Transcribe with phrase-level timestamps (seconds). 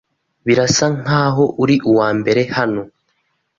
[0.45, 2.81] Birasa nkaho uri uwambere hano.